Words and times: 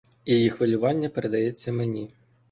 Її 0.25 0.49
хвилювання 0.49 1.09
передається 1.09 1.71
мені. 1.71 2.09